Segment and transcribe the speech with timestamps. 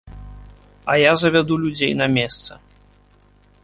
[0.93, 2.59] А я завяду людзей на месца.